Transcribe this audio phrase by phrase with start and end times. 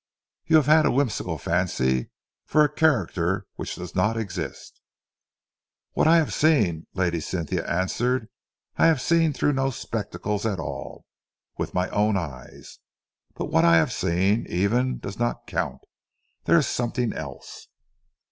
[0.47, 2.09] You have had a whimsical fancy
[2.47, 4.81] for a character which does not exist."
[5.91, 8.27] "What I have seen," Lady Cynthia answered,
[8.77, 11.05] "I have seen through no spectacles at all
[11.59, 12.79] with my own eyes.
[13.35, 15.81] But what I have seen, even, does not count.
[16.45, 17.67] There is something else."